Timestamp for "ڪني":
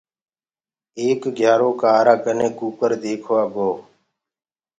2.23-2.47